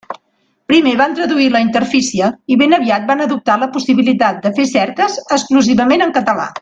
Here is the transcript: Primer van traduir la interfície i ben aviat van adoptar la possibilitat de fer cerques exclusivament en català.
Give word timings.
Primer 0.71 0.93
van 1.01 1.11
traduir 1.17 1.49
la 1.55 1.61
interfície 1.65 2.29
i 2.55 2.57
ben 2.61 2.73
aviat 2.79 3.05
van 3.11 3.21
adoptar 3.27 3.59
la 3.65 3.69
possibilitat 3.77 4.41
de 4.47 4.53
fer 4.61 4.67
cerques 4.73 5.21
exclusivament 5.39 6.07
en 6.09 6.17
català. 6.21 6.51